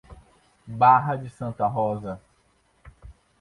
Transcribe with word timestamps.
Barra 0.65 1.15
de 1.15 1.29
Santa 1.29 1.67
Rosa 1.67 2.19